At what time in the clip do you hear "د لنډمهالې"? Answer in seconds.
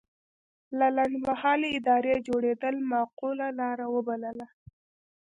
0.79-1.69